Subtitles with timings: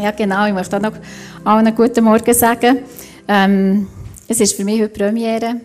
[0.00, 0.46] Ja, genau.
[0.46, 0.92] Ich möchte auch noch
[1.44, 2.80] allen guten Morgen sagen.
[3.26, 3.86] Ähm,
[4.28, 5.56] es ist für mich heute Premiere,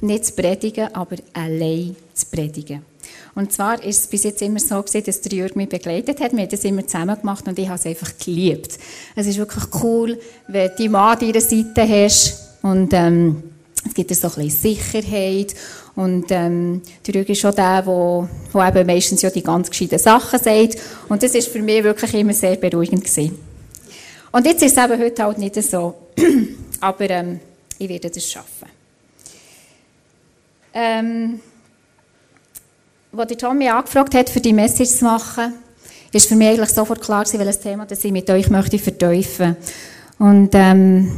[0.00, 2.82] nicht zu predigen, aber allein zu predigen.
[3.34, 6.32] Und zwar ist es bis jetzt immer so gewesen, dass der Jürg mich begleitet hat.
[6.32, 8.78] Wir haben das immer zusammen gemacht und ich habe es einfach geliebt.
[9.14, 10.18] Es ist wirklich cool,
[10.48, 13.42] wenn du die Mann an deiner Seite hast und ähm,
[13.86, 15.54] es gibt so ein Sicherheit
[15.94, 19.98] und ähm, der Jürg ist schon der, der, der eben meistens ja die ganz gescheiten
[19.98, 20.76] Sachen sagt
[21.08, 23.38] und das ist für mich wirklich immer sehr beruhigend gewesen.
[24.30, 25.94] Und jetzt ist es eben heute halt nicht so,
[26.80, 27.40] aber ähm,
[27.78, 28.68] ich werde das schaffen.
[30.74, 31.40] Ähm,
[33.16, 35.54] als Tommy angefragt hat, für die Message zu machen,
[36.12, 39.56] ist für mich eigentlich sofort klar gewesen, welches Thema das ich mit euch möchte verteufeln.
[40.18, 41.12] Und ähm,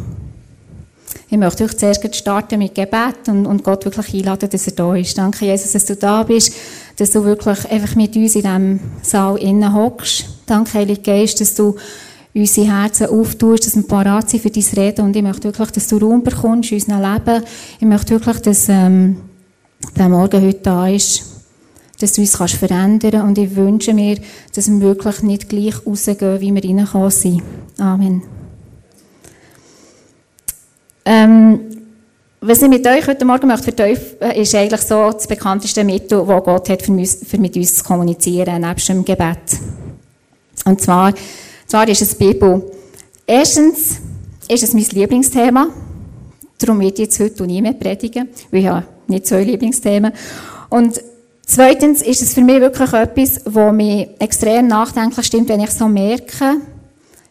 [1.33, 4.97] ich möchte euch zuerst starten mit Gebet und, und Gott wirklich einladen, dass er da
[4.97, 5.17] ist.
[5.17, 6.53] Danke, Jesus, dass du da bist,
[6.97, 10.25] dass du wirklich einfach mit uns in diesem Saal innen hockst.
[10.47, 11.77] Danke, Heilige Geist, dass du
[12.35, 15.05] unsere Herzen auftust, dass wir parat sind für dein Reden.
[15.05, 17.45] Und ich möchte wirklich, dass du Raum bekommst in unserem Leben.
[17.79, 19.19] Ich möchte wirklich, dass ähm,
[19.97, 21.27] der Morgen heute da ist
[22.01, 23.27] dass du uns kannst verändern kannst.
[23.27, 24.19] Und ich wünsche mir,
[24.55, 27.43] dass wir wirklich nicht gleich rausgehen, wie wir reingekommen sind.
[27.79, 28.40] Amen.
[31.05, 31.61] Ähm,
[32.41, 36.45] was ich mit euch heute Morgen möchte verteufeln, ist eigentlich so das bekannteste Mittel, das
[36.45, 39.59] Gott hat, für, uns, für mit uns zu kommunizieren, nebst dem Gebet.
[40.65, 41.13] Und zwar,
[41.67, 42.71] zwar ist es die Bibel.
[43.27, 44.01] Erstens
[44.49, 45.69] ist es mein Lieblingsthema.
[46.59, 50.13] Darum werde ich jetzt heute nie mehr predigen, weil ich habe nicht zwei Lieblingsthemen.
[50.69, 51.01] Und
[51.53, 55.89] Zweitens ist es für mich wirklich etwas, was mich extrem nachdenklich stimmt, wenn ich so
[55.89, 56.59] merke,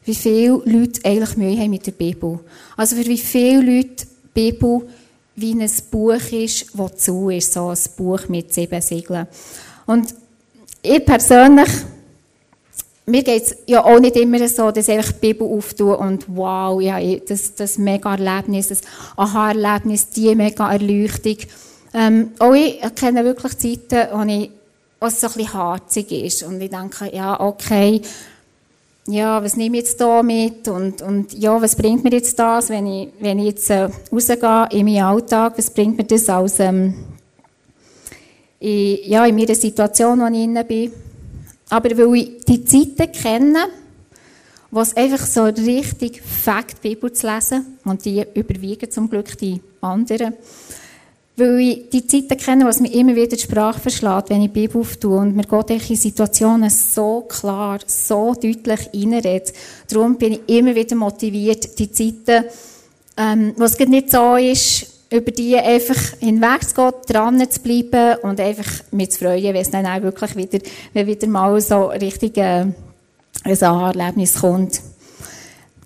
[0.09, 2.39] wie viele Leute eigentlich Mühe haben mit der Bibel.
[2.75, 4.89] Also für wie viele Leute die Bibel
[5.35, 9.27] wie ein Buch ist, das zu ist, so ein Buch mit sieben Siegeln.
[9.85, 10.15] Und
[10.81, 11.69] ich persönlich,
[13.05, 16.81] mir geht es ja auch nicht immer so, dass ich die Bibel auftue und wow,
[16.81, 18.81] ja, das, das mega Erlebnis, das
[19.15, 21.37] Aha-Erlebnis, die mega Erleuchtung.
[21.93, 24.49] Ähm, auch ich kenne wirklich Zeiten, wo, ich,
[24.99, 26.41] wo es so ein bisschen harzig ist.
[26.41, 28.01] Und ich denke, ja, okay,
[29.09, 30.67] ja, was nehme ich jetzt da mit?
[30.67, 34.67] Und, und ja, was bringt mir jetzt das, wenn ich, wenn ich jetzt äh, rausgehe
[34.71, 35.57] in meinen Alltag?
[35.57, 36.93] Was bringt mir das als, ähm,
[38.59, 40.91] in, ja, in meiner Situation, in der ich bin?
[41.69, 43.65] Aber weil ich die Zeiten kenne,
[44.71, 49.61] wo es einfach so richtig Fakt Bibel zu lesen, und die überwiegen zum Glück die
[49.81, 50.33] anderen,
[51.39, 54.61] weil ich die Zeiten kenne, was mir immer wieder die Sprache verschlägt, wenn ich die
[54.61, 59.53] Bibel auftue und mir Gott in Situationen so klar, so deutlich reinredet.
[59.89, 62.45] Darum bin ich immer wieder motiviert, die Zeiten,
[63.17, 69.11] ähm, was nicht so ist, über die einfach hinwegzugehen, dran zu bleiben und einfach mich
[69.11, 70.59] zu freuen, wenn es dann auch wirklich wieder,
[70.93, 72.65] wenn wieder mal so richtig äh,
[73.43, 74.81] ein Erlebnis kommt.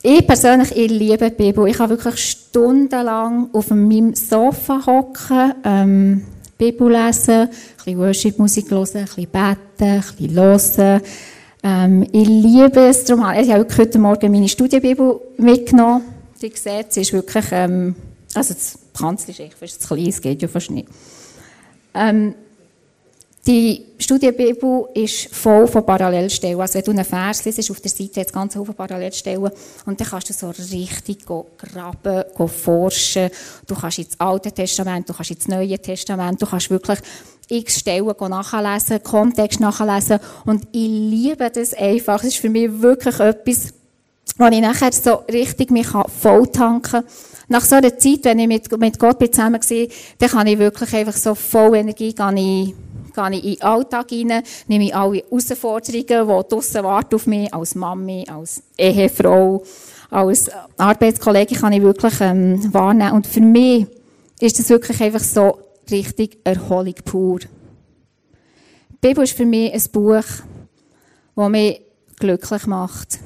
[0.06, 1.66] Ich persönlich, ich liebe die Bibel.
[1.66, 6.26] Ich kann wirklich stundenlang auf meinem Sofa hocken, ähm,
[6.58, 11.02] Bibel lesen, ein bisschen Worship-Musik hören, ein bisschen beten, ein bisschen hören.
[11.64, 13.06] Ähm, ich liebe es.
[13.06, 16.04] Darum habe ich heute Morgen meine Studienbibel mitgenommen.
[16.42, 17.96] Die seht, sie ist wirklich, ähm,
[18.34, 20.90] also das Kanzel ist echt fast zu klein, es geht ja fast nicht.
[21.94, 22.36] Ähm,
[23.46, 26.60] die Studienbibel ist voll von Parallelstellen.
[26.62, 29.52] Also wenn du einen Vers liest, auf der Seite hat es ganz viele Parallelstellen.
[29.86, 33.30] Und dann kannst du so richtig graben, forschen.
[33.68, 37.00] Du kannst ins Alte Testament, du kannst ins Neue Testament, du kannst wirklich
[37.50, 40.20] x Stellen nachlesen, Kontext nachlesen.
[40.46, 42.20] Und ich liebe das einfach.
[42.24, 43.74] Es ist für mich wirklich etwas,
[44.38, 47.04] wo ich nachher so richtig mich voll tanken kann.
[47.50, 49.88] Nach so einer Zeit, wenn ich mit, mit Gott zusammen war,
[50.18, 52.74] dann kann ich wirklich einfach so voll Energie gehen
[53.14, 57.76] gehe ich in den Alltag hinein, nehme alle Herausforderungen, die draussen warten auf mich, als
[57.76, 59.64] Mami, als Ehefrau,
[60.10, 63.14] als Arbeitskollegin kann ich wirklich ähm, wahrnehmen.
[63.14, 63.88] Und für mich
[64.40, 65.60] ist das wirklich einfach so
[65.90, 67.40] richtig Erholung pur.
[67.40, 67.48] Die
[69.08, 70.24] Bibel ist für mich ein Buch,
[71.36, 71.82] das mich
[72.20, 73.20] glücklich macht.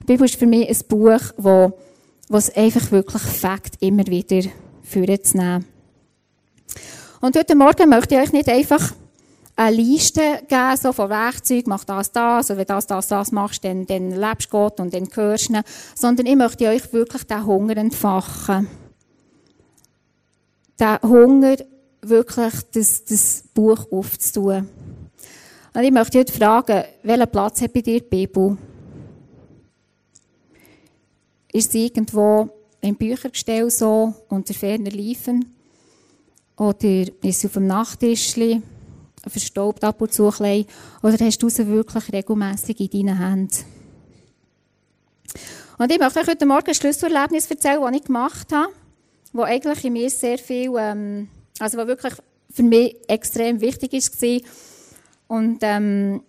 [0.00, 1.72] Die Bibel ist für mich ein Buch, wo,
[2.36, 4.48] es einfach wirklich Fakt immer wieder
[4.82, 5.66] führen zu nehmen.
[7.20, 8.94] Und heute Morgen möchte ich euch nicht einfach
[9.56, 13.64] eine Liste geben, so von Werkzeugen, mach das, das, und wenn das, das, das machst,
[13.64, 15.62] dann, dann lebst Gott und dann hörst du ihn.
[15.94, 18.68] Sondern ich möchte euch wirklich den Hunger entfachen.
[20.80, 21.56] Den Hunger,
[22.00, 24.68] wirklich das, das Buch aufzutun.
[25.74, 28.58] Und ich möchte heute fragen, welchen Platz hat bei dir die Bibel?
[31.52, 32.48] Ist sie irgendwo
[32.80, 35.54] im Büchergestell so unter ferner Liefen?
[36.56, 38.62] Oder ist sie auf dem Nachttischchen?
[39.28, 40.66] Verstaubt ab und zu ein
[41.02, 43.64] Oder hast du sie wirklich regelmässig in deinen Händen?
[45.78, 48.72] Und ich möchte euch heute Morgen ein Schlüsselerlebnis erzählen, das ich gemacht habe,
[49.32, 51.28] das eigentlich in mir sehr viel, ähm,
[51.58, 52.14] also was wirklich
[52.50, 54.40] für mich extrem wichtig war.
[55.28, 56.22] Und ähm,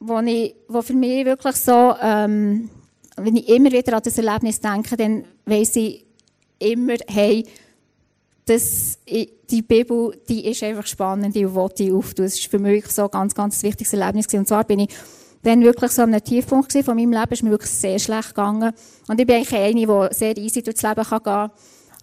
[0.00, 2.70] wo, ich, wo für mich wirklich so, ähm,
[3.16, 6.04] wenn ich immer wieder an das Erlebnis denke, dann weiss ich
[6.58, 7.46] immer, hey,
[8.46, 8.98] das,
[9.50, 12.24] die Bibel, die ist einfach spannend, die will ich auftun.
[12.24, 14.40] Das ist für mich so ein ganz, ganz wichtiges Erlebnis gewesen.
[14.40, 14.88] Und zwar bin ich
[15.42, 17.26] dann wirklich so an einem Tiefpunkt von meinem Leben.
[17.30, 18.72] Es ist mir wirklich sehr schlecht gegangen.
[19.06, 21.50] Und ich bin eigentlich eine, die sehr easy durchs Leben kann gehen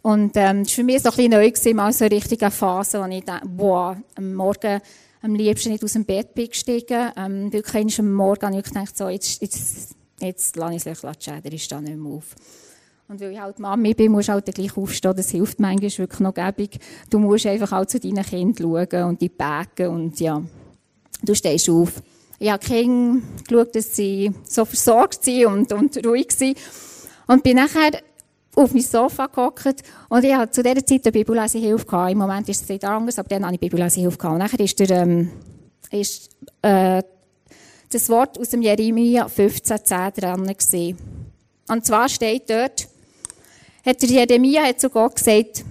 [0.01, 2.51] Und, ähm, das war für mich so ein bisschen neu gewesen, mal so eine richtige
[2.51, 4.81] Phase, wo ich dachte, boah, am Morgen
[5.21, 7.11] am liebsten nicht aus dem Bett bin gestiegen.
[7.17, 11.41] Ähm, wirklich am Morgen habe ich gedacht, so, jetzt, jetzt, jetzt lasse ich es latschen,
[11.41, 12.35] der ist da nicht mehr auf.
[13.07, 15.15] Und weil ich halt Mami bin, musst du halt gleich aufstehen.
[15.15, 16.79] Das hilft manchmal wirklich noch gäbig.
[17.09, 20.41] Du musst einfach auch zu deinen Kindern schauen und die backen und ja,
[21.21, 22.01] du stehst auf.
[22.39, 26.57] Ich habe Kinder geschaut, dass sie so versorgt sind und, und ruhig sind.
[27.27, 28.01] Und bin nachher
[28.55, 32.11] auf mein Sofa gehockt und ich hatte zu dieser Zeit eine Bibellesehilfe gehabt.
[32.11, 34.33] Im Moment ist es nicht anders, aber dann hatte ich Bibellesehilfe gehabt.
[34.33, 35.31] Und nachher ist, der, ähm,
[35.91, 36.29] ist
[36.61, 37.03] äh,
[37.91, 40.97] das Wort aus dem Jeremia 15,10 dran gewesen.
[41.67, 42.87] Und zwar steht dort,
[43.85, 45.63] hat Jeremia hat zu Gott gesagt,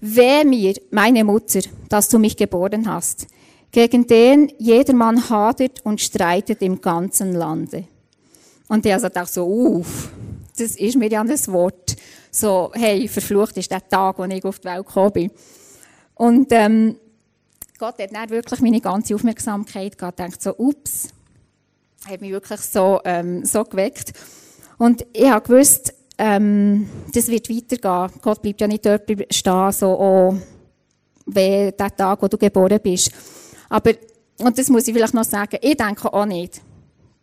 [0.00, 3.26] weh mir, meine Mutter, dass du mich geboren hast,
[3.72, 7.84] gegen den jedermann hadert und streitet im ganzen Lande.
[8.68, 10.10] Und der sagt auch so, uff,
[10.56, 11.96] das ist mir ja das Wort.
[12.30, 15.30] So, hey, verflucht ist der Tag, wo ich auf die Welt gekommen bin.
[16.14, 16.96] Und, ähm,
[17.78, 21.08] Gott hat dann wirklich meine ganze Aufmerksamkeit gehabt, denkt so, ups,
[22.06, 24.12] hat mich wirklich so, ähm, so geweckt.
[24.78, 28.20] Und ich habe gewusst, ähm, das wird weitergehen.
[28.22, 30.36] Gott bleibt ja nicht dort stehen, so, oh,
[31.26, 33.10] wie der Tag, wo du geboren bist.
[33.68, 33.92] Aber,
[34.38, 36.60] und das muss ich vielleicht noch sagen, ich denke auch nicht,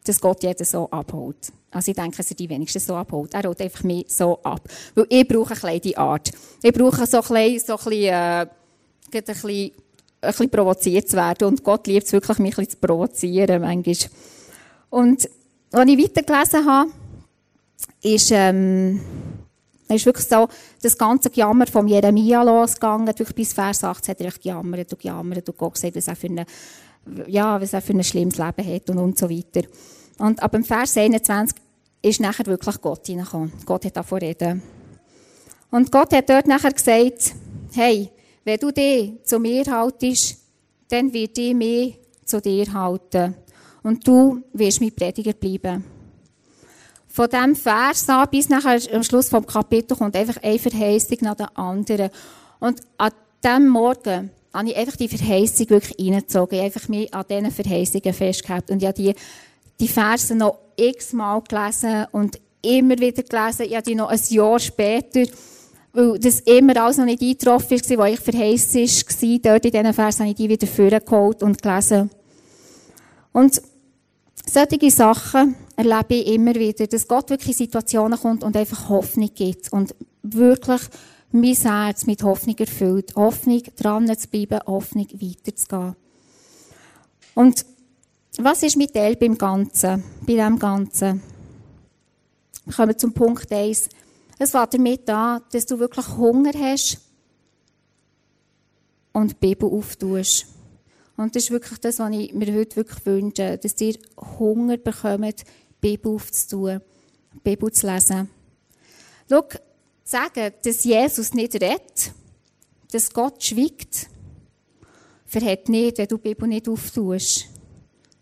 [0.04, 1.52] dass Gott jeden so abholt.
[1.72, 3.34] Also ich denke, dass er die wenigsten so abholt.
[3.34, 4.62] Er holt einfach mich so ab.
[4.94, 6.32] Weil ich brauche eine kleine Art.
[6.62, 8.48] Ich brauche so ein bisschen, so ein bisschen, äh, ein
[9.12, 9.72] bisschen, ein
[10.28, 11.48] bisschen provoziert zu werden.
[11.48, 13.96] Und Gott liebt es wirklich, mich ein bisschen zu provozieren, manchmal.
[14.90, 15.30] Und,
[15.72, 16.92] als ich weitergelesen habe,
[18.02, 19.00] ist, ähm,
[19.88, 20.48] ist wirklich so
[20.82, 23.14] das ganze Jammer vom Jeremia losgegangen.
[23.16, 26.28] Durch bis Vers 18 hat er gejammert und gejammert und Gott gesagt, was er für
[26.28, 26.46] eine,
[27.28, 29.68] ja, was er für ein schlimmes Leben hat und, und so weiter.
[30.20, 31.58] Und ab dem Vers 21
[32.02, 33.52] ist nachher wirklich Gott hineingekommen.
[33.66, 34.62] Gott hat davon reden.
[35.72, 37.34] Und Gott hat dort nachher gesagt,
[37.74, 38.10] hey,
[38.44, 40.38] wenn du dich zu mir haltest,
[40.90, 43.36] dann wird ich mich zu dir halten.
[43.82, 45.84] Und du wirst mein Prediger bleiben.
[47.16, 51.36] Von diesem Vers an bis nachher am Schluss vom Kapitel kommt einfach eine Verheißung nach
[51.36, 52.10] der anderen.
[52.60, 53.12] Und an
[53.44, 56.56] diesem Morgen habe ich einfach die Verheißung wirklich reingezogen.
[56.56, 58.74] Ich habe einfach mich an diesen Verheißungen festgehalten.
[58.74, 59.14] Und ich habe die,
[59.80, 63.68] die Verse noch x-mal gelesen und immer wieder gelesen.
[63.68, 65.32] Ich habe die noch ein Jahr später,
[65.92, 69.94] weil das immer alles noch nicht eingetroffen ist, wo ich verheißen war, dort in diesen
[69.94, 72.10] Versen habe ich die wieder vorgeholt und gelesen.
[73.32, 73.62] Und
[74.46, 79.30] solche Sachen erlebe ich immer wieder, dass Gott wirklich in Situationen kommt und einfach Hoffnung
[79.34, 80.82] gibt und wirklich
[81.32, 83.16] mein Herz mit Hoffnung erfüllt.
[83.16, 85.96] Hoffnung, dran zu bleiben, Hoffnung, weiterzugehen.
[87.34, 87.66] Und
[88.38, 91.22] was ist mit Teil beim Ganzen, bei dem Ganzen?
[92.66, 93.90] Wir kommen zum Punkt 1.
[94.40, 97.00] Es fängt damit an, dass du wirklich Hunger hast
[99.12, 100.48] und die Bibel auftust.
[101.16, 103.96] Und das ist wirklich das, was ich mir heute wirklich wünsche, dass ihr
[104.40, 105.44] Hunger bekommt,
[105.80, 106.82] Bibel aufzutun,
[107.44, 108.30] Bibel zu lesen.
[109.30, 109.44] Schau,
[110.04, 112.14] sagen, dass Jesus nicht redet,
[112.92, 114.08] dass Gott schweigt,
[115.26, 117.48] verhält nicht, wenn du die Bibel nicht auftust.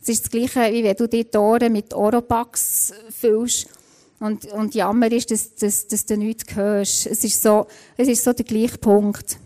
[0.01, 3.67] Es ist das Gleiche, wie wenn du die Tore mit Oropax füllst
[4.19, 7.07] und, und Jammer ist, dass, dass, dass du nichts hörst.
[7.07, 7.67] Es ist so,
[7.97, 9.37] es ist so der gleiche Punkt.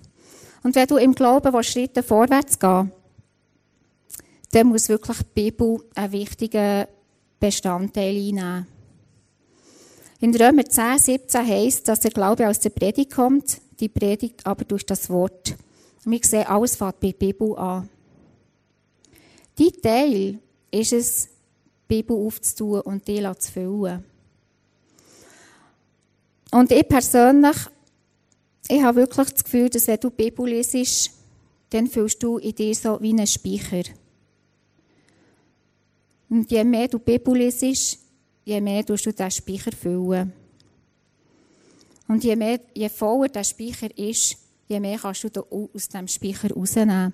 [0.64, 2.92] Und wenn du im Glauben willst, Schritte vorwärts gehen
[4.56, 6.86] dann muss wirklich die Bibel einen wichtigen
[7.42, 8.66] Bestandteil einnehmen.
[10.22, 14.64] In Römer 10, 17 heisst, dass der Glaube aus der Predigt kommt, die Predigt aber
[14.64, 15.56] durch das Wort.
[16.06, 17.90] Wir sehen, alles fängt bei der Bibel an.
[19.58, 20.40] Die Teil
[20.72, 24.06] ist es, die Bibel aufzutun und die zu füllen.
[26.52, 27.58] Und ich persönlich,
[28.70, 31.12] ich habe wirklich das Gefühl, dass wenn du die Bibel liest,
[31.72, 33.84] dann fühlst du in dir so wie einen Speicher.
[36.30, 38.00] Und je mehr du die Bibel liest,
[38.44, 40.34] je mehr tust du diesen Speicher füllen.
[42.08, 45.42] Und je, mehr, je voller der Speicher ist, je mehr kannst du
[45.74, 47.14] aus dem Speicher rausnehmen.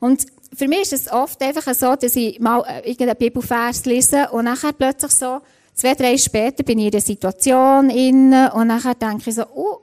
[0.00, 4.28] Und für mich ist es oft einfach so, dass ich mal äh, irgendeinen Bibelvers lese
[4.30, 5.40] und nachher plötzlich so
[5.74, 9.78] zwei, drei später bin ich in einer Situation inne und nachher denke ich so, oh,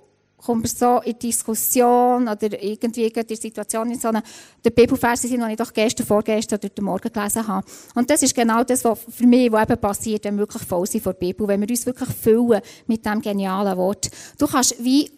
[0.49, 4.23] kommt man so in Diskussion oder irgendwie in der Situation in so einer,
[4.65, 7.67] der Bibelverse sind, ich doch gestern, vorgestern oder heute Morgen gelesen habe.
[7.93, 10.87] Und das ist genau das, was für mich was eben passiert, wenn wir wirklich voll
[10.87, 14.09] sind vor der Bibel, wenn wir uns wirklich füllen mit diesem genialen Wort.
[14.39, 15.11] Du kannst wie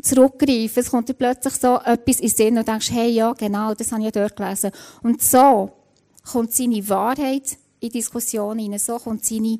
[0.00, 3.74] zurückgreifen, es kommt dir plötzlich so etwas in den Sinn und denkst, hey, ja, genau,
[3.74, 4.70] das habe ich ja dort gelesen.
[5.02, 5.72] Und so
[6.32, 9.58] kommt seine Wahrheit in Diskussionen hinein, so kommt seine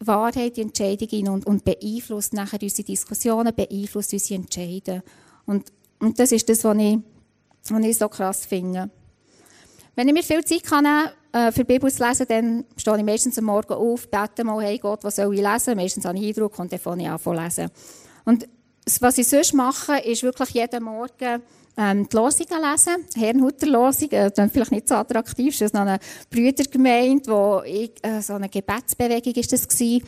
[0.00, 5.02] Wahrheit, die Entscheidung in und, und beeinflusst nachher unsere Diskussionen, beeinflusst unsere Entscheidungen.
[5.46, 6.98] Und, und das ist das, was ich,
[7.68, 8.90] was ich so krass finde.
[9.96, 12.98] Wenn ich mir viel Zeit kann nehmen äh, für die Bibel zu lesen, dann stehe
[12.98, 15.76] ich meistens am Morgen auf, bete mal, hey Gott, was soll ich lesen?
[15.76, 17.68] Meistens habe ich Eindruck und dann fange ich an zu lesen.
[18.24, 18.48] Und
[19.00, 21.42] was ich sonst mache, ist wirklich jeden Morgen
[21.78, 23.04] ähm, die Losungen lesen.
[23.14, 27.92] Herrnhuter Losung, äh, dann vielleicht nicht so attraktiv, das ist noch eine Brüdergemeinde, wo ich,
[28.02, 30.04] äh, so eine Gebetsbewegung ist das gewesen,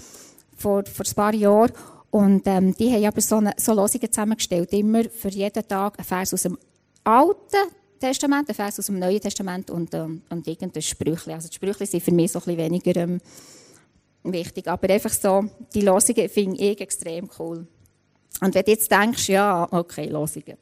[0.56, 1.72] vor, vor ein paar Jahren.
[2.10, 6.04] Und ähm, die haben aber so, eine, so Losungen zusammengestellt, immer für jeden Tag ein
[6.04, 6.58] Vers aus dem
[7.04, 11.32] Alten Testament, ein Vers aus dem Neuen Testament und, ähm, und irgendein Sprüchli.
[11.32, 13.20] Also die Sprüchli sind für mich so ein bisschen weniger ähm,
[14.24, 17.68] wichtig, aber einfach so, die Losungen finde ich extrem cool.
[18.40, 20.56] Und wenn du jetzt denkst, ja, okay, Losungen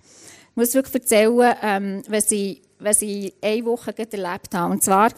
[0.58, 4.72] muss wirklich erzählen, ähm, was, ich, was ich eine Woche erlebt habe.
[4.72, 5.10] Und zwar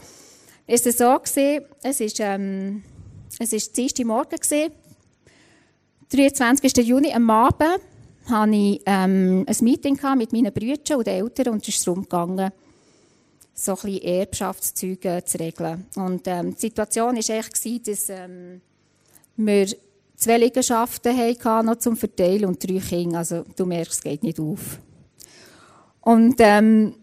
[0.66, 2.82] ist es so gewesen, es ist, ähm,
[3.38, 4.72] es ist Morgen gewesen,
[6.10, 6.76] 23.
[6.86, 7.80] Juni am Abend
[8.26, 12.52] hatte ich ähm, ein Meeting mit meinen Brüdern und Eltern und es ist darum gegangen,
[13.54, 15.86] so ein bisschen Erbschaftszeuge zu regeln.
[15.96, 18.60] Und ähm, die Situation war eigentlich, dass ähm,
[19.36, 19.68] wir
[20.16, 23.18] zwei Liegenschaften hatten, noch zum Verteilen und drei Kinder.
[23.18, 24.78] Also du merkst, es geht nicht auf.
[26.02, 26.94] Und ähm,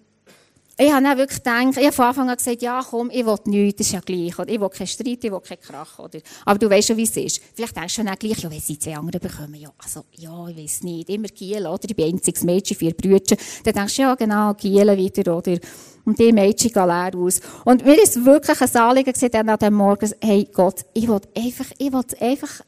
[0.80, 3.36] ich habe dann wirklich gedacht, ich habe von Anfang an gesagt, ja komm, ich will
[3.46, 4.38] nichts, das ist ja gleich.
[4.38, 4.50] Oder?
[4.50, 5.98] Ich will keinen Streit, ich will keinen Krach.
[5.98, 6.20] Oder?
[6.46, 7.42] Aber du weißt schon, wie es ist.
[7.56, 10.58] Vielleicht denkst du dann gleich, ja, wenn sie zwei andere bekommen, ja, also, ja, ich
[10.58, 11.84] weiß nicht, immer Giel, oder?
[11.84, 13.36] Ich bin einziges Mädchen, vier Brüder.
[13.64, 15.58] Dann denkst du, ja, genau, Giel wieder, oder?
[16.06, 17.42] Und die Mädchen gehen leer aus.
[17.66, 21.72] Und mir ist wirklich ein Anliegen gewesen, an dem Morgen, hey Gott, ich will einfach,
[21.80, 22.62] ich will einfach,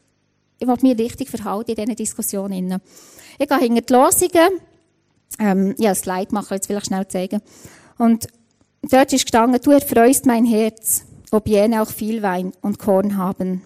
[0.57, 2.81] ich will mich richtig verhalten in diesen Diskussionen.
[3.37, 4.61] Ich gehe hinter die Losungen,
[5.37, 7.41] ähm, ja, Slide machen, jetzt will ich schnell zeigen.
[7.97, 8.27] Und
[8.81, 13.61] dort ist gestanden, du erfreust mein Herz, ob jene auch viel Wein und Korn haben.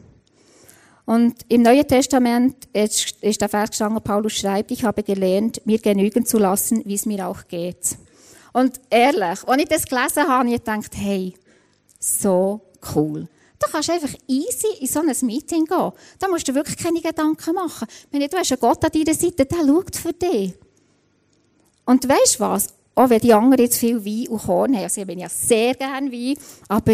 [1.06, 6.26] Und im Neuen Testament ist der Vers gestanden, Paulus schreibt, ich habe gelernt, mir genügen
[6.26, 7.98] zu lassen, wie es mir auch geht.
[8.54, 11.34] Und ehrlich, als ich das gelesen habe, habe ich gedacht, hey,
[12.00, 12.62] so
[12.96, 13.28] cool.
[13.60, 15.92] Du kannst einfach easy in so ein Meeting gehen.
[16.20, 17.88] Da musst du wirklich keine Gedanken machen.
[18.12, 20.54] Wenn du hast einen Gott an deiner Seite, der schaut für dich.
[21.86, 22.74] Und weißt du was?
[22.96, 25.74] Auch wenn die anderen jetzt viel Wein und Korn haben, also ich bin ja sehr
[25.74, 26.38] gerne Wein,
[26.68, 26.94] aber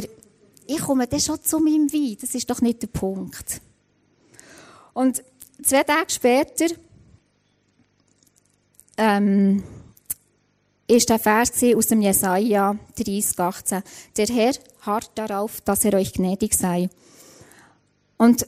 [0.65, 2.17] ich komme dann schon zu meinem Wein.
[2.21, 3.61] Das ist doch nicht der Punkt.
[4.93, 5.23] Und
[5.63, 6.67] zwei Tage später
[8.97, 9.63] ähm,
[10.87, 13.83] ist der Vers aus dem Jesaja 30, 18.
[14.17, 16.89] Der Herr harrt darauf, dass er euch gnädig sei.
[18.17, 18.47] Und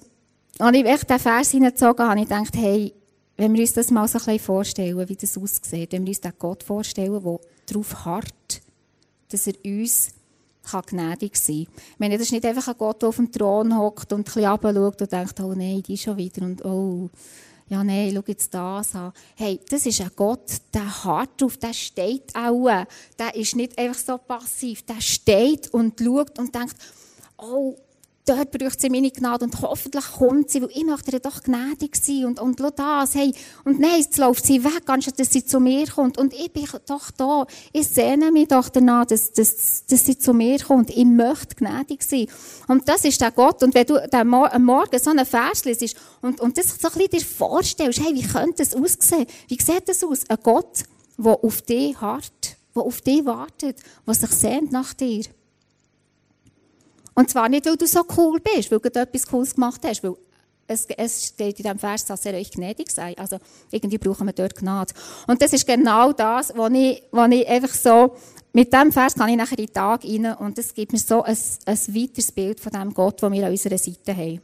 [0.59, 2.93] als ich den Vers hineingezogen habe, habe ich gedacht, hey,
[3.41, 6.21] wenn wir uns das mal so ein bisschen vorstellen, wie das aussieht, wenn wir uns
[6.21, 8.61] den Gott vorstellen, der darauf harrt,
[9.29, 10.09] dass er uns
[10.61, 11.83] kann gnädig sein kann.
[11.93, 14.23] Ich meine, das ist nicht einfach ein Gott, der auf dem Thron hockt und ein
[14.25, 17.09] bisschen runterschaut und denkt, oh nein, die schon wieder und oh,
[17.67, 19.11] ja nein, schau jetzt das an.
[19.35, 22.85] Hey, das ist ein Gott, der hart drauf, der steht auch.
[23.17, 26.75] Der ist nicht einfach so passiv, der steht und schaut und denkt,
[27.39, 27.75] oh,
[28.25, 29.45] dort braucht sie meine Gnade.
[29.45, 32.25] Und hoffentlich kommt sie, weil ich möchte ihr doch gnädig sein.
[32.25, 35.59] Und, und schau das, hey, und nein, jetzt läuft sie weg, anstatt dass sie zu
[35.59, 36.17] mir kommt.
[36.17, 40.33] Und ich bin doch da, ich sehne mich doch danach, dass, dass, dass sie zu
[40.33, 42.27] mir kommt, ich möchte gnädig sein.
[42.67, 43.63] Und das ist der Gott.
[43.63, 47.09] Und wenn du am Morgen so einen Vers liest und, und das so ein bisschen
[47.09, 50.83] dir vorstellst, hey, wie könnte das aussehen, wie sieht das aus, ein Gott,
[51.17, 55.23] der auf dich harrt, der auf dich wartet, der sich sehnt nach dir.
[57.13, 60.15] Und zwar nicht, weil du so cool bist, weil du etwas Cooles gemacht hast, weil
[60.67, 63.17] es, es steht in diesem Vers, dass er euch gnädig sei.
[63.17, 63.37] Also
[63.71, 64.93] irgendwie brauchen wir dort Gnade.
[65.27, 68.15] Und das ist genau das, was ich, was ich einfach so,
[68.53, 71.23] mit diesem Vers kann ich nachher in den Tag rein und es gibt mir so
[71.23, 74.41] ein, ein weiteres Bild von dem Gott, den wir an unserer Seite haben.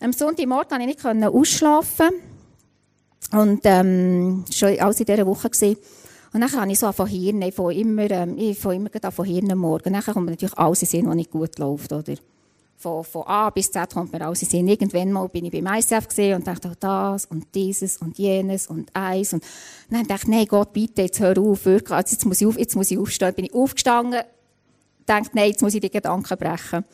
[0.00, 2.10] Am Sonntagmorgen konnte ich nicht ausschlafen
[3.30, 5.76] und ähm, schon alles in dieser Woche gesehen.
[6.32, 9.24] Und dann habe ich so von Hirn, ich fange immer, ähm, ich fange immer von
[9.24, 9.92] Hirn morgen.
[9.92, 12.14] Dann kommt natürlich alles in Sinn, was nicht gut läuft, oder?
[12.78, 14.68] Von, von A bis Z kommt mir alles in Sinn.
[14.68, 18.66] Irgendwann mal bin ich beim ICF gesehen und dachte, oh, das und dieses und jenes
[18.66, 19.34] und eins.
[19.34, 19.44] Und
[19.90, 22.58] dann dachte ich, nein, Gott, bitte, jetzt hör auf, wirklich, also jetzt muss ich auf,
[22.58, 23.34] jetzt muss ich aufstehen.
[23.34, 24.22] Bin ich aufgestanden,
[25.04, 26.84] dachte, nein, jetzt muss ich die Gedanken brechen.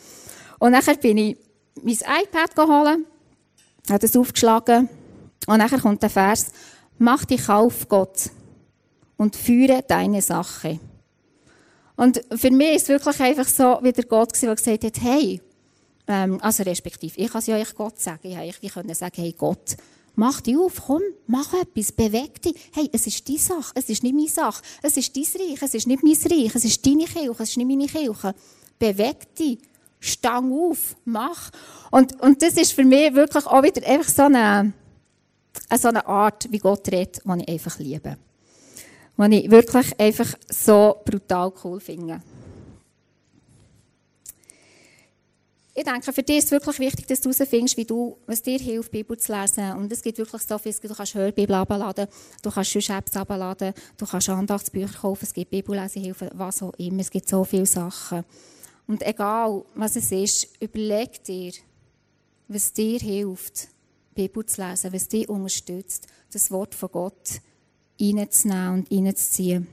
[0.58, 1.38] Und nachher bin ich
[1.82, 3.06] mein iPad holen,
[3.88, 4.88] habe das aufgeschlagen
[5.46, 6.50] und nachher kommt der Vers,
[6.98, 8.30] mach dich auf, Gott,
[9.18, 10.80] und führe deine Sache.
[11.96, 15.02] Und für mich ist es wirklich einfach so, wie der Gott war, der gesagt hat,
[15.02, 15.42] hey,
[16.06, 19.34] ähm, also respektive, ich kann es ja euch Gott sagen, ich hätte können sagen, hey
[19.36, 19.76] Gott,
[20.14, 22.54] mach dich auf, komm, mach etwas, beweg dich.
[22.72, 25.74] Hey, es ist deine Sache, es ist nicht meine Sache, es ist dein Reich, es
[25.74, 28.34] ist nicht mein Reich, es ist deine Kirche, es ist nicht meine Kirche.
[28.78, 29.58] Beweg dich,
[29.98, 31.50] stang auf, mach.
[31.90, 34.72] Und, und das ist für mich wirklich auch wieder einfach so eine,
[35.76, 38.16] so eine Art, wie Gott redet, die ich einfach liebe.
[39.20, 42.22] Die ich wirklich einfach so brutal cool finde.
[45.74, 48.58] Ich denke, für dich ist es wirklich wichtig, dass du herausfindest, wie du, was dir
[48.58, 49.72] hilft, Bibel zu lesen.
[49.74, 50.72] Und es gibt wirklich so viel.
[50.72, 52.08] Du kannst Hörbibel abladen,
[52.42, 57.00] du kannst Apps abladen, du kannst Andachtsbücher kaufen, es gibt Bibellesehilfen, was auch immer.
[57.00, 58.24] Es gibt so viele Sachen.
[58.88, 61.52] Und egal, was es ist, überleg dir,
[62.48, 63.68] was dir hilft,
[64.14, 67.40] Bibel zu lesen, was dich unterstützt, das Wort von Gott
[68.00, 69.66] reinzunehmen und reinzuziehen.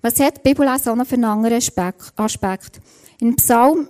[0.00, 1.62] Was hat die Bibellesen auch noch für einen anderen
[2.16, 2.80] Aspekt?
[3.20, 3.88] In Psalm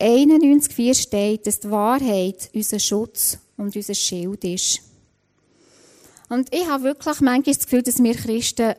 [0.00, 4.82] 91,4 steht, dass die Wahrheit unser Schutz und unser Schild ist.
[6.28, 8.74] Und ich habe wirklich manchmal das Gefühl, dass wir Christen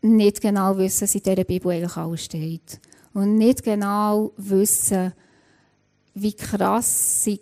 [0.00, 2.80] nicht genau wissen, was in dieser Bibel eigentlich alles steht.
[3.12, 5.12] Und nicht genau wissen,
[6.14, 7.38] wie krasse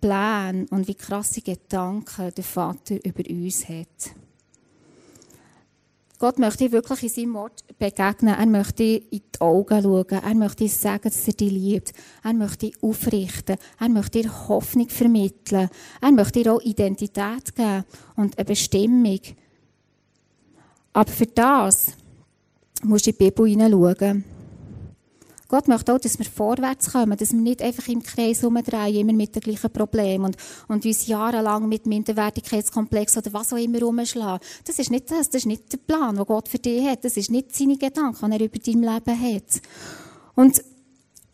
[0.00, 4.14] Pläne und wie krasse Gedanken der Vater über uns hat.
[6.18, 8.34] Gott möchte wirklich in seinem Wort begegnen.
[8.34, 10.06] Er möchte in die Augen schauen.
[10.08, 11.92] Er möchte sagen, dass er dich liebt.
[12.24, 13.58] Er möchte aufrichten.
[13.78, 15.68] Er möchte dir Hoffnung vermitteln.
[16.00, 17.84] Er möchte dir auch Identität geben
[18.16, 19.20] und eine Bestimmung.
[20.94, 21.92] Aber für das
[22.82, 24.35] musst du in die Bibel hineinschauen.
[25.48, 29.12] Gott möchte auch, dass wir vorwärts kommen, dass wir nicht einfach im Kreis herumdrehen, immer
[29.12, 30.36] mit den gleichen Problemen und,
[30.66, 34.44] und uns jahrelang mit Minderwertigkeitskomplex oder was auch immer rumschlagen.
[34.64, 37.04] Das ist nicht das, das ist nicht der Plan, den Gott für dich hat.
[37.04, 39.60] Das ist nicht seine Gedanken, die er über dein Leben hat.
[40.34, 40.62] Und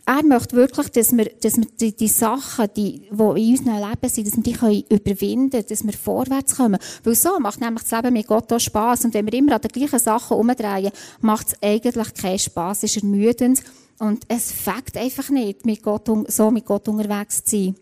[0.04, 4.08] er möchte wirklich, dass wir, dass wir die, die Sachen, die, die in unserem Leben
[4.08, 6.78] sind, dass wir die können überwinden dass wir vorwärts kommen.
[7.04, 9.04] Weil so macht nämlich das Leben mit Gott auch Spass.
[9.04, 12.96] Und wenn wir immer an den gleichen Sachen umdrehen, macht es eigentlich keinen Spass, es
[12.96, 13.62] ist ermüdend
[14.02, 17.76] und es fängt einfach nicht, mit Gott, so mit Gott unterwegs zu sein.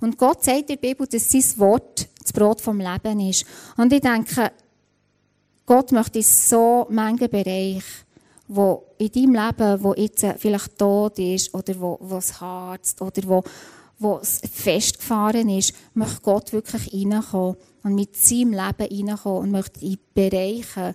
[0.00, 3.44] Und Gott sagt in der Bibel, dass sein Wort das Brot vom Leben ist.
[3.76, 4.52] Und ich denke,
[5.66, 7.82] Gott möchte in so manchen Bereichen,
[8.46, 13.22] wo in deinem Leben, wo jetzt vielleicht tot ist, oder wo, wo es harzt, oder
[13.24, 13.42] wo,
[13.98, 19.84] wo es festgefahren ist, möchte Gott wirklich reinkommen und mit seinem Leben reinkommen und möchte
[19.84, 20.94] in Bereiche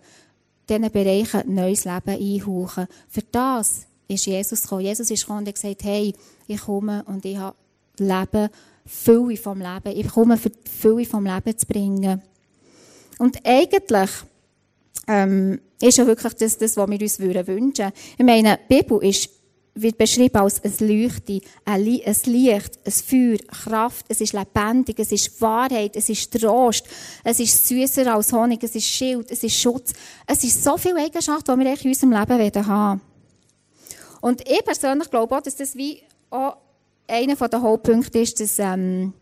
[0.69, 2.87] diesen Bereichen neues Leben einhauchen.
[3.09, 4.81] Für das ist Jesus gekommen.
[4.81, 6.13] Jesus ist gekommen und hat gesagt, hey,
[6.47, 7.55] ich komme und ich habe
[7.97, 8.49] Leben,
[8.85, 9.97] Fülle vom Leben.
[9.97, 12.21] Ich komme, für die Fülle vom Leben zu bringen.
[13.17, 14.09] Und eigentlich
[15.07, 17.93] ähm, ist ja wirklich das, das, was wir uns wünschen würden.
[18.17, 19.29] Ich meine, die Bibel ist
[19.75, 25.41] wird beschrieben als ein Leuchte, ein Licht, ein Feuer, Kraft, es ist lebendig, es ist
[25.41, 26.85] Wahrheit, es ist Trost,
[27.23, 29.93] es ist süßer als Honig, es ist Schild, es ist Schutz.
[30.27, 33.01] Es ist so viele Eigenschaften, die wir in unserem Leben haben
[34.21, 36.57] Und ich persönlich glaube auch, dass das wie auch
[37.07, 39.13] einer der Hauptpunkte ist, dass, ähm,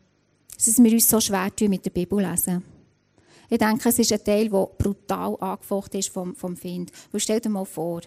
[0.56, 2.64] dass wir uns so schwer tun mit der Bibel lesen.
[3.50, 6.92] Ich denke, es ist ein Teil, der brutal angefochten ist vom, vom Find.
[7.12, 8.02] Weil stell dir mal vor,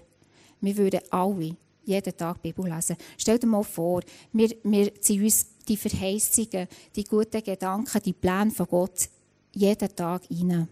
[0.61, 2.97] wir würden alle jeden Tag Bibel lesen.
[3.17, 8.51] Stell dir mal vor, wir, wir ziehen uns die Verheißungen, die guten Gedanken, die Pläne
[8.51, 9.09] von Gott
[9.53, 10.69] jeden Tag rein.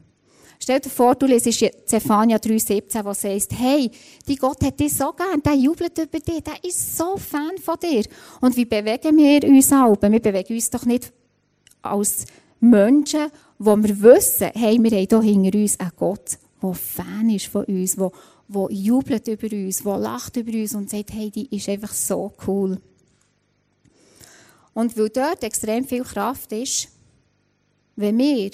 [0.63, 3.91] Stell dir vor, du lesest Zephania 3,17, wo heißt, hey,
[4.29, 7.77] die Gott hat dich so gern, der jubelt über dich, der ist so Fan von
[7.83, 8.05] dir.
[8.41, 9.97] Und wie bewegen wir uns alle?
[10.01, 11.13] Wir bewegen uns doch nicht
[11.83, 12.27] als
[12.61, 17.47] Menschen, wo wir wissen, hey, wir haben hier hinter uns einen Gott, der Fan ist
[17.47, 18.13] von uns, der
[18.49, 22.33] der jubelt über uns, der lacht über uns und sagt, hey, die ist einfach so
[22.47, 22.81] cool.
[24.75, 26.89] Und weil dort extrem viel Kraft ist,
[27.97, 28.51] wenn wir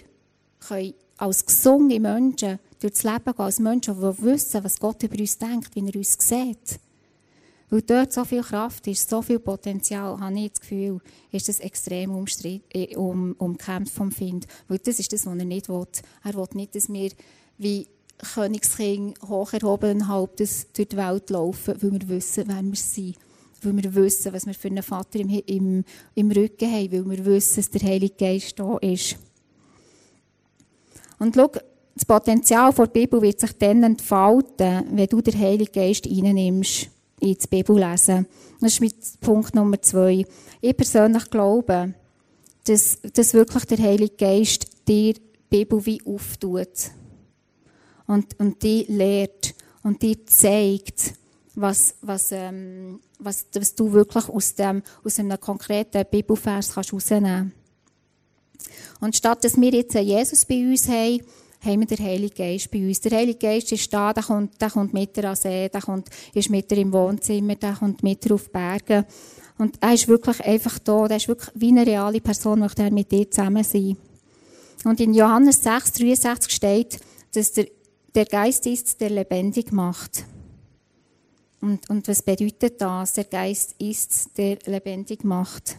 [0.61, 5.39] können als gesunde Menschen durchs Leben gehen, als Menschen, die wissen, was Gott über uns
[5.39, 6.81] denkt, wie er uns sieht,
[7.71, 11.61] weil dort so viel Kraft ist, so viel Potenzial, habe ich das Gefühl, ist das
[11.61, 12.11] extrem
[12.97, 14.47] um, umkämpft vom Find.
[14.69, 15.87] Weil das ist das, was er nicht will.
[16.25, 17.11] Er will nicht, dass wir
[17.59, 17.87] wie
[18.19, 23.17] Königskind hoch erhobenen Hauptes durch die Welt laufen, weil wir wissen, wer wir sind.
[23.63, 27.25] Weil wir wissen, was wir für einen Vater im, im, im Rücken haben, weil wir
[27.27, 29.17] wissen, dass der Heilige Geist da ist.
[31.19, 31.51] Und schau,
[31.95, 36.89] das Potenzial der Bibel wird sich dann entfalten, wenn du den Heiligen Geist reinnimmst
[37.21, 38.27] in die Bibel lesen.
[38.61, 40.25] Das ist mein Punkt Nummer zwei.
[40.61, 41.95] Ich persönlich glaube,
[42.65, 46.91] dass, dass wirklich der Heilige Geist dir die Bibel wie auftut.
[48.09, 51.15] Und, und die lehrt und dir zeigt,
[51.55, 57.53] was, was, ähm, was, was du wirklich aus, dem, aus einem konkreten Bibelvers kannst rausnehmen
[59.01, 61.21] Und statt dass wir jetzt Jesus bei uns haben,
[61.61, 63.01] haben wir den Heiligen Geist bei uns.
[63.01, 66.51] Der Heilige Geist ist da, der kommt, der kommt mit an See, der kommt, ist
[66.51, 69.07] mit im Wohnzimmer, der kommt mit auf die Berge.
[69.59, 72.93] Und er ist wirklich einfach da, der ist wirklich wie eine reale Person, möchte er
[72.93, 73.97] mit dir zusammen sein.
[74.85, 77.01] Und in Johannes 6, 63 steht,
[77.35, 77.67] dass der,
[78.15, 80.25] der Geist ist, der lebendig macht.
[81.61, 83.15] Und, und was bedeutet das?
[83.15, 85.77] Der Geist ist, der lebendig macht.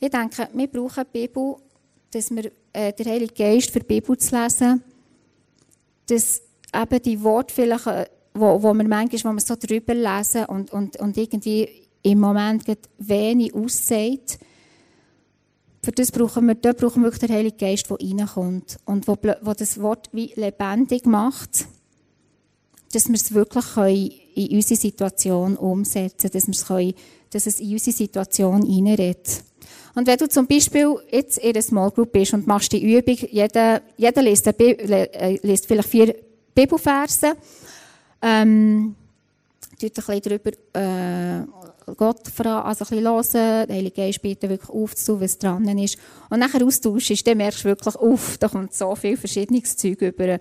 [0.00, 1.56] Ich denke, wir brauchen die Bibel,
[2.10, 4.82] dass wir äh, der Heilige Geist für die Bibel zu lesen,
[6.06, 6.42] dass
[6.74, 10.72] eben die Worte vielleicht, äh, wo, wo wir manchmal, wo wir so drüber lesen und,
[10.72, 12.64] und, und irgendwie im Moment
[12.98, 14.38] wenig aussieht,
[15.84, 19.16] für das brauchen wir, dort brauchen wir wirklich den Heiligen Geist, der reinkommt und wo,
[19.42, 21.66] wo das Wort wie lebendig macht
[22.94, 26.94] dass wir es wirklich in unsere Situation umsetzen dass, wir es können,
[27.30, 29.42] dass es in unsere Situation hineinredet.
[29.94, 33.16] Und wenn du zum Beispiel jetzt in einer Small Group bist und machst die Übung,
[33.30, 36.14] jeder, jeder liest, äh, liest vielleicht vier
[36.54, 37.36] Bibelverse,
[38.22, 38.94] ähm,
[39.80, 41.44] ein bisschen darüber, äh,
[41.96, 45.98] Gott fragen, also ein bisschen hören, der Heilige Geist bitte wirklich aufzutun, was dran ist.
[46.30, 50.38] Und nachher austauschst, dann merkst du wirklich, uff, da kommt so viel verschiedenes Zeug über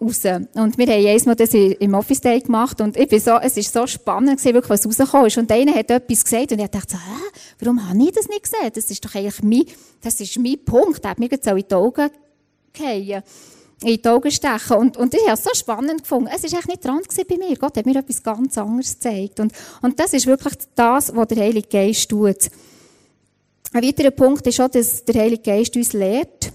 [0.00, 0.22] raus.
[0.54, 3.72] Und wir haben einmal das im Office Day gemacht und ich bin so, es ist
[3.72, 5.38] so spannend gewesen, wirklich, was rausgekommen ist.
[5.38, 8.42] Und einer hat etwas gesagt und ich dachte so, hä, warum habe ich das nicht
[8.42, 8.70] gesehen?
[8.72, 9.64] Das ist doch eigentlich mein,
[10.02, 11.02] das ist mein Punkt.
[11.02, 12.10] Der hat mir jetzt auch in die Augen
[12.72, 13.22] fallen,
[13.82, 14.76] in die Augen stechen.
[14.76, 16.30] Und, und ich habe es so spannend gefunden.
[16.34, 17.56] Es war echt nicht dran bei mir.
[17.56, 19.40] Gott hat mir etwas ganz anderes gezeigt.
[19.40, 22.50] Und, und das ist wirklich das, was der Heilige Geist tut.
[23.72, 26.52] Ein weiterer Punkt ist auch, dass der Heilige Geist uns lehrt,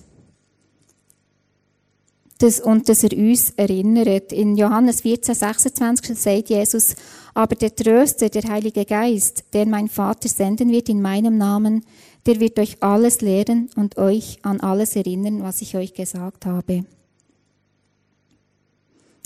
[2.39, 4.31] das, und dass er uns erinnert.
[4.33, 6.95] In Johannes 14, 26 sagt Jesus,
[7.35, 11.85] aber der Tröster, der Heilige Geist, den mein Vater senden wird in meinem Namen,
[12.25, 16.85] der wird euch alles lehren und euch an alles erinnern, was ich euch gesagt habe.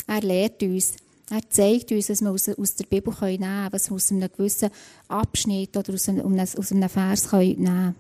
[0.08, 0.94] Er lehrt uns,
[1.30, 4.30] er zeigt uns, was wir aus, aus der Bibel nehmen können, was wir aus einem
[4.32, 4.70] gewissen
[5.08, 7.96] Abschnitt oder aus einem, aus einem Vers nehmen können.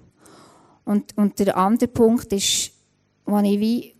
[0.85, 2.71] Und, und der andere Punkt ist,
[3.25, 3.95] wo ich wie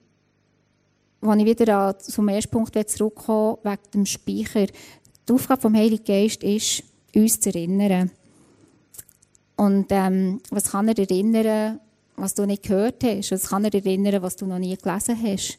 [1.22, 4.68] wenn ich wieder zum ersten Punkt zurückkomme, wegen dem Speicher.
[5.28, 6.84] Die Aufgabe vom Heiligen Geist ist,
[7.16, 8.12] uns zu erinnern.
[9.56, 11.80] Und ähm, was kann er erinnern,
[12.16, 13.32] was du nicht gehört hast?
[13.32, 15.58] Was kann er erinnern, was du noch nie gelesen hast?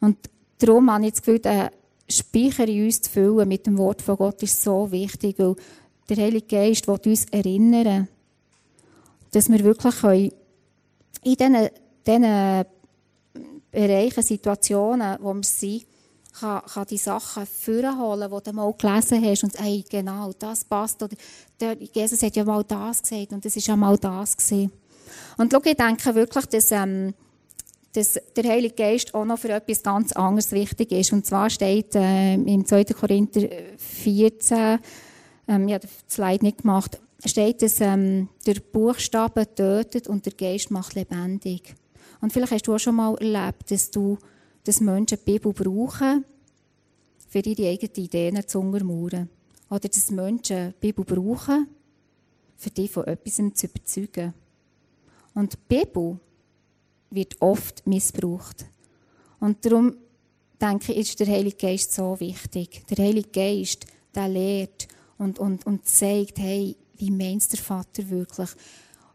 [0.00, 0.18] Und
[0.58, 1.68] darum habe ich das Gefühl, den
[2.08, 5.56] Speicher in uns zu füllen mit dem Wort von Gott ist so wichtig, weil
[6.08, 8.08] der Heilige Geist will uns erinnern,
[9.32, 10.32] dass wir wirklich
[11.22, 11.68] in diesen,
[12.06, 12.64] diesen
[13.70, 15.84] Bereichen, Situationen, wo wir sind,
[16.40, 21.02] kann, kann die Sachen vorholen, die du mal gelesen hast und hey, genau, das passt.
[21.02, 21.16] Oder
[21.60, 24.72] der, Jesus hat ja mal das gesagt und das ist ja mal das gewesen.
[25.36, 27.14] Und schau, ich denke wirklich, dass, ähm,
[27.92, 31.12] dass der Heilige Geist auch noch für etwas ganz anderes wichtig ist.
[31.12, 32.84] Und zwar steht äh, im 2.
[32.84, 34.78] Korinther 14,
[35.48, 40.34] ähm, ich habe das Slide nicht gemacht, steht, dass ähm, der Buchstabe tötet und der
[40.34, 41.74] Geist macht lebendig.
[42.20, 44.18] Und vielleicht hast du auch schon mal erlebt, dass, du,
[44.64, 46.24] dass Menschen die Bibel brauchen,
[47.28, 49.28] für ihre eigenen Ideen zu untermauern.
[49.70, 51.68] Oder dass Menschen die Bibel brauchen,
[52.56, 54.34] für dich von etwas zu überzeugen.
[55.34, 56.18] Und die Bibel
[57.10, 58.66] wird oft missbraucht.
[59.40, 59.94] Und darum
[60.60, 62.82] denke ich, ist der Heilige Geist so wichtig.
[62.90, 68.50] Der Heilige Geist, der lehrt und, und, und zeigt, hey, wie meint der Vater wirklich?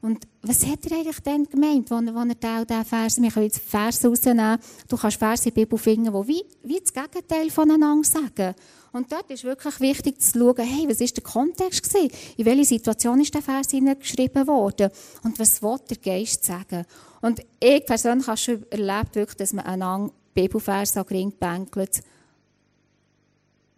[0.01, 3.45] Und was hat er eigentlich dann gemeint, als er, als er diesen Vers, wir können
[3.45, 4.57] jetzt Vers rausnehmen,
[4.89, 8.53] du kannst Vers in der Bibel finden, die wie, wie das Gegenteil voneinander sagen.
[8.93, 12.11] Und dort ist wirklich wichtig zu schauen, hey, was ist der Kontext gewesen?
[12.37, 14.91] In welche Situation ist der Vers geschrieben worden?
[15.23, 16.85] Und was will der Geist sagen?
[17.21, 22.03] Und ich persönlich habe schon erlebt, wirklich, dass man einander Bibelvers an bänkelt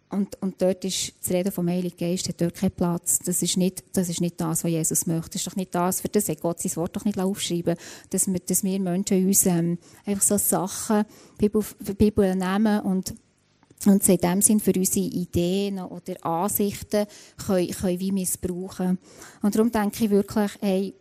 [0.08, 3.18] und, und dort ist das Reden vom Heiligen Geist, hat dort keinen Platz.
[3.18, 5.30] Das ist, nicht, das ist nicht das, was Jesus möchte.
[5.30, 7.76] Das ist doch nicht das, für das hat Gott sein Wort doch nicht aufschreiben
[8.10, 11.04] dass wir, dass wir Menschen uns ähm, einfach so Sachen,
[11.38, 11.64] Bibel,
[11.98, 13.14] Bibel nehmen und
[13.84, 17.06] und sie in dem Sinn für unsere Ideen oder Ansichten
[17.46, 18.98] können, können wie missbrauchen.
[19.42, 20.94] Und darum denke ich wirklich, hey,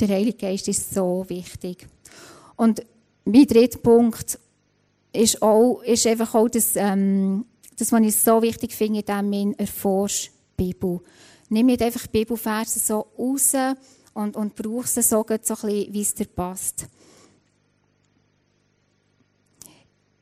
[0.00, 1.86] der Heilige Geist ist so wichtig.
[2.56, 2.84] Und
[3.24, 4.38] mein dritter Punkt
[5.12, 9.32] ist, auch, ist einfach auch, dass, ähm, das, was ich so wichtig finde, in dem
[9.32, 11.00] Sinn, erforsch die Bibel.
[11.48, 13.52] Nimm nicht einfach Bibelverse so raus
[14.14, 16.86] und, und brauch sie so, so ein bisschen, wie es dir passt.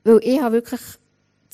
[0.02, 0.80] Weil ich habe wirklich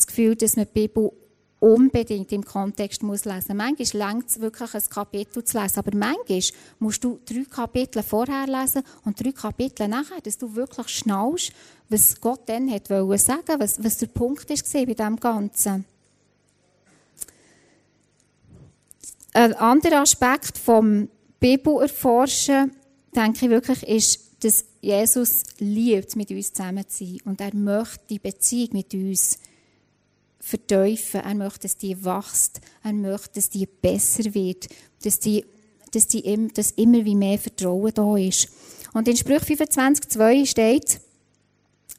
[0.01, 1.13] das Gefühl, dass man die Bibel
[1.61, 3.57] unbedingt im Kontext muss lesen.
[3.57, 6.41] Manchmal längt es wirklich, ein Kapitel zu lesen, aber manchmal
[6.79, 11.53] musst du drei Kapitel vorher lesen und drei Kapitel nachher, dass du wirklich schnallst,
[11.91, 15.85] was Gott dann hat sagen, was, was der Punkt ist bei dem Ganzen.
[19.33, 21.09] Ein anderer Aspekt vom
[21.39, 22.73] Bibelerforschen,
[23.15, 28.01] denke ich wirklich, ist, dass Jesus liebt, mit uns zusammen zu sein und er möchte
[28.09, 29.39] die Beziehung mit uns
[30.41, 31.25] verteufeln.
[31.25, 32.61] Er möchte, dass die wächst.
[32.83, 34.69] Er möchte, dass die besser wird.
[35.03, 35.45] Dass, die,
[35.93, 38.49] dass, die, dass immer wie mehr Vertrauen da ist.
[38.93, 41.01] Und in Sprüch 25,2 steht,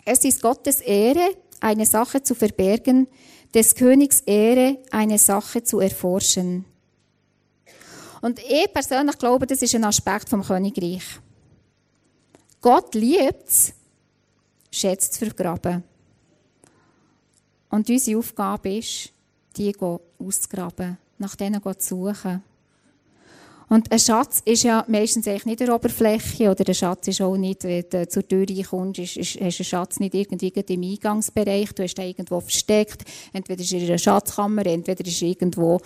[0.04, 3.08] es ist Gottes Ehre, eine Sache zu verbergen,
[3.54, 6.66] des Königs Ehre, eine Sache zu erforschen.
[8.22, 11.04] Und ich persönlich glaube, das ist ein Aspekt vom Königreich.
[12.62, 13.74] Gott liebt es,
[14.72, 15.84] schätzt zu vergraben.
[17.72, 19.12] Und unsere Aufgabe ist,
[19.58, 19.74] die
[20.20, 22.44] auszugraben, nach denen zu suchen.
[23.70, 27.38] Und ein Schatz ist ja meistens eigentlich nicht der Oberfläche oder ein Schatz ist auch
[27.38, 30.84] nicht, wenn du zur Tür reinkommst, ist, ist, hast du einen Schatz nicht irgendwie im
[30.84, 33.06] Eingangsbereich, du hast ihn irgendwo versteckt.
[33.32, 35.80] Entweder ist er in einer Schatzkammer, entweder ist er irgendwo,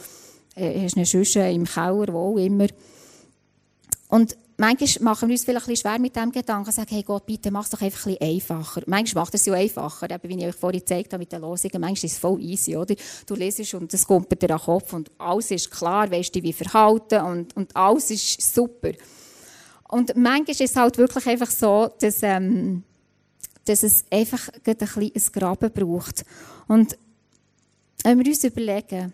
[0.56, 2.66] äh, hast eine Schüsse im Keller, wo auch immer.
[4.10, 7.52] Und manchmal machen wir uns vielleicht ein schwer mit dem Gedanken, sagen, hey Gott, bitte
[7.52, 8.84] mach es doch einfach ein einfacher.
[8.86, 11.82] Manchmal macht es ja einfacher, eben, wie ich euch vorhin gezeigt habe mit den Losungen.
[11.82, 12.96] Manchmal ist es voll easy, oder?
[13.26, 16.44] Du lesest und es kommt dir an den Kopf und alles ist klar, weißt du,
[16.44, 18.92] wie verhalten und, und alles ist super.
[19.90, 22.84] Und manchmal ist es halt wirklich einfach so, dass, ähm,
[23.66, 26.26] dass es einfach ein bisschen ein Graben braucht.
[26.68, 26.98] Und
[28.04, 29.14] wenn wir uns überlegen,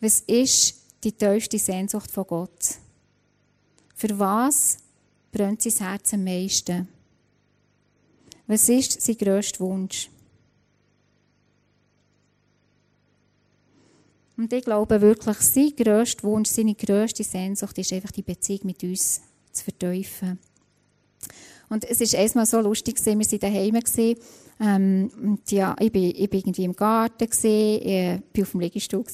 [0.00, 0.74] was ist
[1.04, 2.76] die tiefste Sehnsucht von Gott?
[3.94, 4.78] Für was
[5.32, 6.86] brennt sein Herz am meisten?
[8.46, 10.10] Was ist sein grösster Wunsch?
[14.36, 18.82] Und ich glaube wirklich, sein grösster Wunsch, seine grösste Sehnsucht ist einfach die Beziehung mit
[18.82, 20.38] uns zu verteufeln.
[21.68, 23.78] Und es ist erstmal so lustig, wir waren daheim.
[24.60, 29.04] Ähm, und ja, ich bin irgendwie im Garten, gewesen, ich bin auf dem Liegestuhl.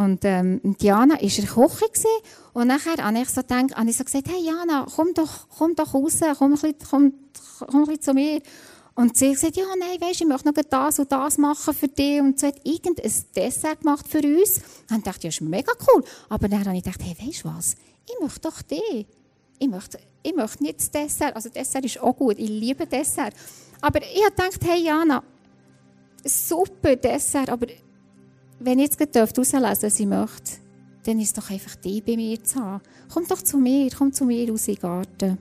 [0.00, 2.08] Und ähm, Diana war in der Küche
[2.54, 5.74] und nachher habe ich so, gedacht, habe ich so gesagt, hey Jana, komm doch, komm
[5.74, 7.12] doch raus, komm ein bisschen, komm,
[7.58, 8.40] komm ein bisschen zu mir.
[8.94, 11.88] Und sie hat gesagt, ja, nein, weisst, ich möchte noch das und das machen für
[11.88, 12.18] dich.
[12.18, 14.62] Und sie hat irgendein Dessert gemacht für uns.
[14.90, 16.02] Und ich dachte, ja, ist mega cool.
[16.30, 17.76] Aber dann habe ich gedacht, hey, weisst du was?
[18.06, 19.06] Ich möchte doch dich.
[19.58, 21.36] Ich möchte, ich möchte nicht das Dessert.
[21.36, 22.38] Also, Dessert ist auch gut.
[22.38, 23.34] Ich liebe Dessert.
[23.82, 25.22] Aber ich habe gedacht, hey, Jana,
[26.24, 27.66] super Dessert, aber
[28.60, 30.52] wenn ich jetzt herauslesen darf, was ich möchte,
[31.04, 32.82] dann ist es doch einfach die bei mir zu haben.
[33.12, 35.38] Komm doch zu mir, komm zu mir aus dem Garten.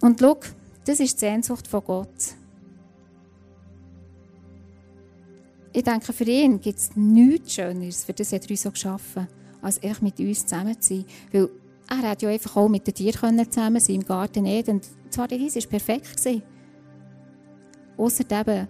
[0.00, 0.38] Und schau,
[0.84, 2.34] das ist die Sehnsucht von Gott.
[5.72, 9.26] Ich denke, für ihn gibt es nichts Schöneres, für das hat er uns so geschaffen,
[9.60, 11.04] als einfach mit uns zusammen zu sein.
[11.32, 11.50] Weil
[11.88, 14.80] er hat ja einfach auch mit den Tieren zusammen sein, im Garten Eden.
[15.08, 16.44] Das Paradies war perfekt.
[17.96, 18.68] Außer eben,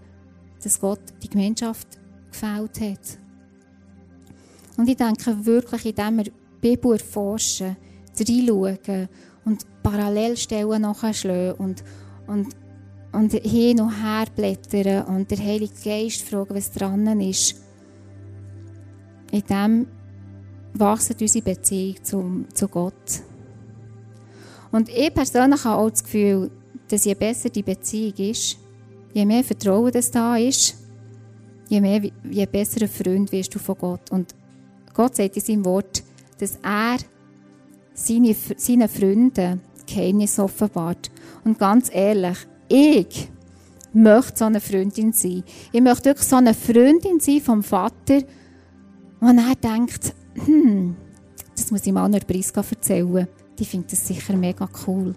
[0.62, 1.98] dass Gott die Gemeinschaft
[2.40, 3.18] gefällt hat.
[4.76, 7.76] Und ich denke wirklich, indem wir die Bibel erforschen,
[8.18, 9.08] reinschauen
[9.44, 11.84] und Parallelstellen nachschlagen und,
[12.26, 12.48] und,
[13.12, 17.56] und hin und her blättern und der Heilige Geist fragen, was dran ist,
[19.30, 19.86] in dem
[20.74, 23.22] wächst unsere Beziehung zum, zu Gott.
[24.72, 26.50] Und ich persönlich habe auch das Gefühl,
[26.88, 28.58] dass je besser die Beziehung ist,
[29.14, 30.85] je mehr Vertrauen das da ist,
[31.68, 34.10] je, mehr, je besser ein Freund wirst du von Gott.
[34.10, 34.34] Und
[34.94, 36.02] Gott sagt in seinem Wort,
[36.38, 36.98] dass er
[37.94, 41.10] seine, seinen Freunden Geheimnis offenbart.
[41.44, 43.28] Und ganz ehrlich, ich
[43.92, 45.44] möchte so eine Freundin sein.
[45.72, 48.22] Ich möchte wirklich so eine Freundin sein vom Vater,
[49.20, 50.96] wo er denkt, hm,
[51.54, 53.26] das muss ich mal einer Priska erzählen.
[53.58, 55.14] Die findet das sicher mega cool.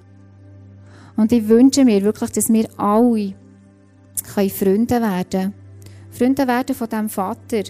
[1.17, 3.33] Und ich wünsche mir wirklich, dass wir alle
[4.49, 5.53] Freunde werden können.
[6.11, 7.63] Freunde werden von diesem Vater,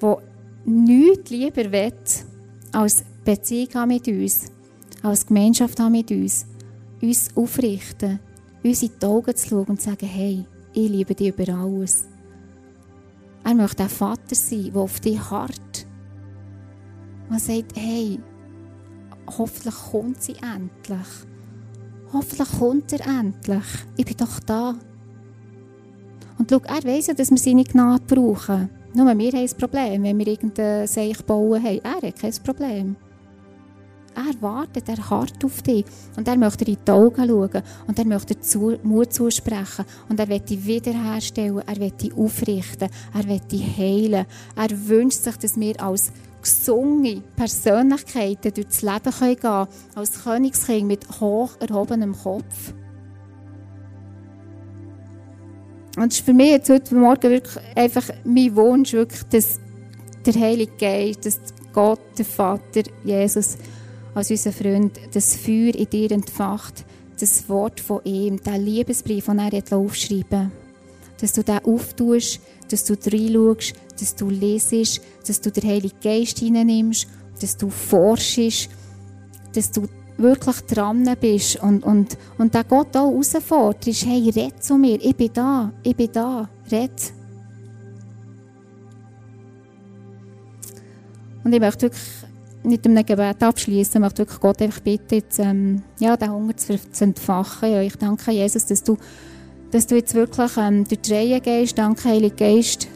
[0.00, 0.18] der
[0.64, 1.92] nichts lieber will,
[2.72, 4.50] als Beziehung mit uns,
[5.02, 6.46] als Gemeinschaft mit uns,
[7.00, 8.20] uns aufrichten,
[8.62, 12.06] uns in die Augen zu schauen und zu sagen, hey, ich liebe dich über alles.
[13.44, 15.86] Er möchte ein Vater sein, der auf dich hart,
[17.30, 18.20] der sagt, hey,
[19.26, 21.08] hoffentlich kommt sie endlich.
[22.12, 23.64] Hoffentlich kommt er endlich.
[23.96, 24.74] Ich bin doch da.
[26.38, 28.70] Und schau, er weiss ja, dass wir seine Gnade brauchen.
[28.94, 31.80] Nur wir haben ein Problem, wenn wir irgendein Seich bauen haben.
[31.82, 32.96] Er hat kein Problem.
[34.14, 35.84] Er wartet, er harrt auf dich.
[36.16, 37.62] Und er möchte in die Augen schauen.
[37.86, 39.84] Und er möchte dir Mut zusprechen.
[40.08, 41.62] Und er will dich wiederherstellen.
[41.66, 42.88] Er will dich aufrichten.
[43.14, 44.26] Er will dich heilen.
[44.56, 46.10] Er wünscht sich, dass wir als
[46.42, 49.68] gesunde Persönlichkeiten durchs Leben gehen können.
[49.94, 52.72] Als Königskind mit hoch erhobenem Kopf.
[55.98, 59.58] Und es ist für mich jetzt heute Morgen wirklich einfach mein Wunsch, wirklich, dass
[60.24, 61.40] der Heilige Geist, dass
[61.72, 63.56] Gott, der Vater, Jesus,
[64.14, 66.84] als unser Freund, das Feuer in dir entfacht,
[67.18, 70.52] das Wort von ihm, der Liebesbrief, den er aufschreiben
[71.20, 76.38] dass du den auftust, dass du reinschaust, dass du lesest, dass du den Heiligen Geist
[76.38, 77.08] hineinnimmst,
[77.40, 78.68] dass du forschst,
[79.52, 84.62] dass du wirklich dran bist und, und, und der Gott auch herausfordert, ist, hey, red
[84.62, 87.12] zu mir, ich bin da, ich bin da, red.
[91.44, 92.02] Und ich möchte wirklich
[92.64, 96.56] mit einem Gebet abschließen, ich möchte wirklich Gott einfach bitten, jetzt, ähm, ja, den Hunger
[96.56, 97.70] zu, zu entfachen.
[97.70, 98.98] Ja, ich danke Jesus, dass du,
[99.70, 101.78] dass du jetzt wirklich ähm, durch die Reihe gehst.
[101.78, 102.88] Danke, Heilige Geist,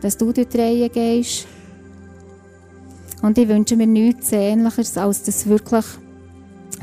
[0.00, 1.46] dass du durch die Reihe gehst.
[3.20, 5.84] Und ich wünsche mir nichts Ähnliches, als dass wirklich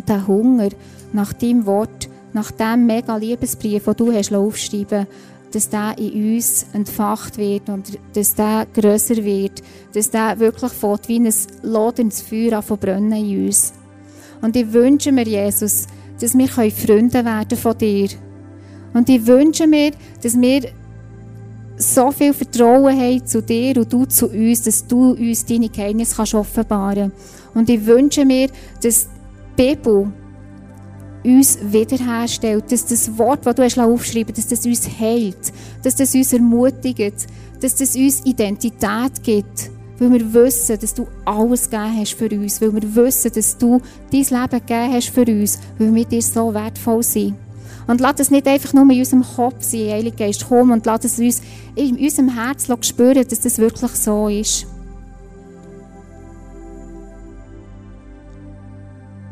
[0.08, 0.70] der Hunger
[1.14, 5.08] nach deinem Wort, nach dem mega Liebesbrief, den du hast aufschreiben
[5.52, 11.08] dass der in uns entfacht wird und dass der grösser wird, dass der wirklich fährt
[11.08, 13.74] wie ein ladendes Feuer von brennen in uns.
[14.42, 15.88] Und ich wünsche mir, Jesus,
[16.20, 18.10] dass wir Freunde werden von dir.
[18.94, 19.92] Und ich wünsche mir,
[20.22, 20.70] dass wir
[21.78, 26.22] so viel Vertrauen haben zu dir und du zu uns, dass du uns deine Geheimnisse
[26.38, 27.56] offenbaren kannst.
[27.56, 28.50] Und ich wünsche mir,
[28.82, 29.08] dass
[29.58, 30.14] Bibel
[31.26, 35.52] uns wiederherstellt, dass das Wort, das du hast aufschreiben dass das uns heilt,
[35.84, 37.28] dass das uns ermutigt,
[37.60, 42.62] dass das uns Identität gibt, weil wir wissen, dass du alles gegeben hast für uns,
[42.62, 46.54] weil wir wissen, dass du dein Leben gegeben hast für uns, weil wir dir so
[46.54, 47.36] wertvoll sind.
[47.88, 51.06] Und lass es nicht einfach nur in unserem Kopf sein, Heilige Geist, komm und lass
[51.06, 51.42] es uns
[51.76, 54.68] in unserem Herz spüren, dass das wirklich so ist.